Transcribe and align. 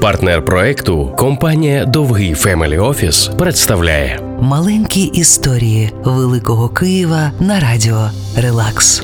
Партнер 0.00 0.44
проекту 0.44 1.14
компанія 1.16 1.84
Довгий 1.84 2.34
Family 2.34 2.78
Office 2.78 3.30
представляє 3.38 4.20
Маленькі 4.40 5.02
історії 5.02 5.92
Великого 6.04 6.68
Києва 6.68 7.30
на 7.40 7.60
радіо 7.60 8.10
Релакс. 8.36 9.02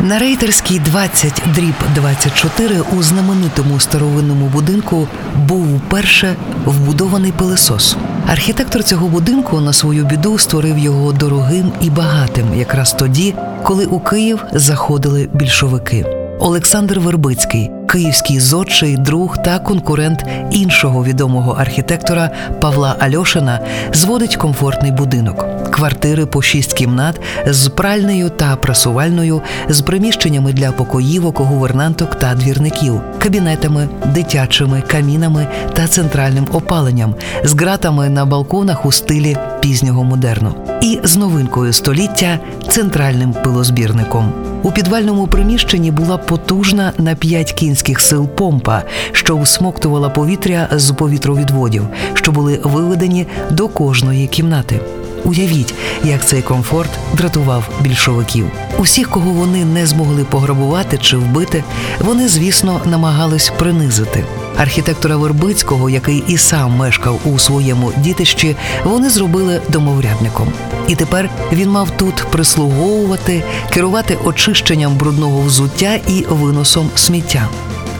На 0.00 0.18
Рейтарській 0.18 0.78
20 0.78 1.42
дріб 1.54 1.74
24 1.94 2.74
у 2.98 3.02
знаменитому 3.02 3.80
старовинному 3.80 4.46
будинку 4.46 5.08
був 5.48 5.76
вперше 5.76 6.36
вбудований 6.64 7.32
пилисос. 7.32 7.96
Архітектор 8.28 8.84
цього 8.84 9.08
будинку 9.08 9.60
на 9.60 9.72
свою 9.72 10.04
біду 10.04 10.38
створив 10.38 10.78
його 10.78 11.12
дорогим 11.12 11.72
і 11.80 11.90
багатим, 11.90 12.46
якраз 12.54 12.92
тоді, 12.92 13.34
коли 13.62 13.86
у 13.86 14.00
Київ 14.00 14.44
заходили 14.52 15.28
більшовики. 15.32 16.04
Олександр 16.38 16.98
Вербицький, 16.98 17.70
київський 17.96 18.40
зодчий, 18.40 18.96
друг 18.96 19.38
та 19.42 19.58
конкурент 19.58 20.26
іншого 20.50 21.04
відомого 21.04 21.52
архітектора 21.52 22.30
Павла 22.60 22.96
Альошина, 22.98 23.60
зводить 23.92 24.36
комфортний 24.36 24.92
будинок. 24.92 25.46
Квартири 25.70 26.26
по 26.26 26.42
шість 26.42 26.72
кімнат 26.72 27.20
з 27.46 27.68
пральнею 27.68 28.30
та 28.30 28.56
прасувальною, 28.56 29.42
з 29.68 29.80
приміщеннями 29.80 30.52
для 30.52 30.72
покоївок, 30.72 31.40
гувернанток 31.40 32.14
та 32.14 32.34
двірників, 32.34 33.00
кабінетами, 33.18 33.88
дитячими 34.06 34.82
камінами 34.86 35.46
та 35.74 35.86
центральним 35.86 36.46
опаленням, 36.52 37.14
з 37.44 37.54
ґратами 37.54 38.08
на 38.08 38.24
балконах 38.24 38.86
у 38.86 38.92
стилі 38.92 39.36
пізнього 39.60 40.04
модерну, 40.04 40.54
і 40.82 41.00
з 41.04 41.16
новинкою 41.16 41.72
століття 41.72 42.38
центральним 42.68 43.32
пилозбірником. 43.32 44.55
У 44.62 44.72
підвальному 44.72 45.26
приміщенні 45.26 45.90
була 45.90 46.16
потужна 46.16 46.92
на 46.98 47.14
п'ять 47.14 47.52
кінських 47.52 48.00
сил 48.00 48.28
помпа, 48.28 48.82
що 49.12 49.36
всмоктувала 49.36 50.08
повітря 50.08 50.68
з 50.72 50.90
повітровідводів, 50.90 51.82
що 52.14 52.32
були 52.32 52.60
виведені 52.64 53.26
до 53.50 53.68
кожної 53.68 54.26
кімнати. 54.26 54.80
Уявіть, 55.24 55.74
як 56.04 56.26
цей 56.26 56.42
комфорт 56.42 56.90
дратував 57.14 57.68
більшовиків. 57.80 58.46
Усіх, 58.78 59.08
кого 59.08 59.30
вони 59.30 59.64
не 59.64 59.86
змогли 59.86 60.24
пограбувати 60.24 60.98
чи 60.98 61.16
вбити, 61.16 61.64
вони, 62.00 62.28
звісно, 62.28 62.80
намагались 62.84 63.52
принизити. 63.58 64.24
Архітектора 64.56 65.16
Вербицького, 65.16 65.90
який 65.90 66.24
і 66.28 66.38
сам 66.38 66.76
мешкав 66.76 67.20
у 67.24 67.38
своєму 67.38 67.92
дітищі, 67.96 68.56
вони 68.84 69.10
зробили 69.10 69.60
домоврядником. 69.68 70.48
І 70.88 70.94
тепер 70.94 71.30
він 71.52 71.70
мав 71.70 71.90
тут 71.90 72.14
прислуговувати, 72.30 73.42
керувати 73.70 74.18
очищенням 74.24 74.96
брудного 74.96 75.40
взуття 75.40 75.94
і 76.08 76.24
виносом 76.28 76.90
сміття. 76.94 77.48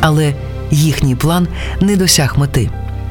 Але 0.00 0.34
їхній 0.70 1.14
план 1.14 1.48
не 1.80 1.96
досяг 1.96 2.38
мети. 2.38 2.70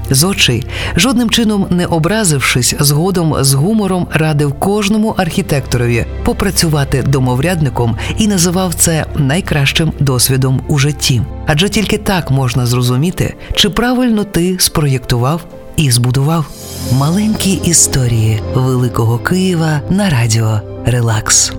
Зодчий, 0.10 0.64
жодним 0.96 1.30
чином 1.30 1.68
не 1.70 1.86
образившись, 1.86 2.76
згодом 2.80 3.36
з 3.42 3.54
гумором 3.54 4.08
радив 4.14 4.54
кожному 4.54 5.14
архітекторові 5.18 6.06
попрацювати 6.26 7.04
домоврядником 7.04 7.98
і 8.18 8.28
називав 8.28 8.74
це 8.74 9.06
найкращим 9.16 9.92
досвідом 10.00 10.62
у 10.68 10.78
житті. 10.78 11.22
Адже 11.48 11.70
тільки 11.70 11.98
так 11.98 12.32
можна 12.32 12.66
зрозуміти, 12.66 13.36
чи 13.54 13.70
правильно 13.70 14.24
ти 14.24 14.56
спроєктував 14.60 15.42
і 15.76 15.92
збудував 15.92 16.46
маленькі 16.92 17.52
історії 17.52 18.42
Великого 18.54 19.18
Києва 19.18 19.82
на 19.90 20.10
радіо 20.10 20.60
Релакс. 20.86 21.54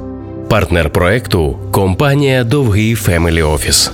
партнер 0.49 0.91
проекту 0.91 1.59
компанія 1.71 2.45
Довгий 2.45 2.95
Family 2.95 3.43
Office. 3.43 3.93